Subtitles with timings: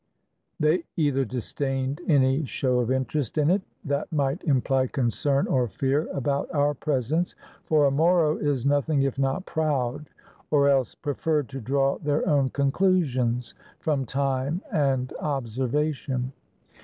[0.59, 5.67] They either disdained any show of inter est in it that might imply concern or
[5.67, 7.35] fear about our pres ence,—
[7.67, 10.09] for a Moro is nothing if not proud,—
[10.49, 16.33] or else preferred to draw their own conclusions from time and observation.